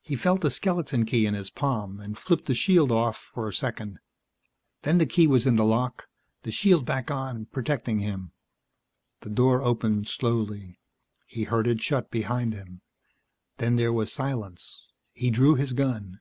[0.00, 3.52] He felt the skeleton key in his palm and flipped the shield off for a
[3.52, 4.00] second;
[4.82, 6.08] then the key was in the lock,
[6.42, 8.32] the shield back on, protecting him.
[9.20, 10.80] The door opened slowly.
[11.28, 12.80] He heard it shut behind him.
[13.58, 14.92] Then there was silence.
[15.12, 16.18] He drew his gun.